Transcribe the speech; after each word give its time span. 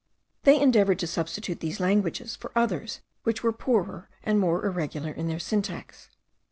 They 0.45 0.59
endeavoured 0.59 0.97
to 0.97 1.05
substitute 1.05 1.59
these 1.59 1.79
languages 1.79 2.35
for 2.35 2.51
others 2.55 3.01
which 3.21 3.43
were 3.43 3.53
poorer 3.53 4.09
and 4.23 4.39
more 4.39 4.65
irregular 4.65 5.11
in 5.11 5.27
their 5.27 5.37
syntax. 5.37 6.09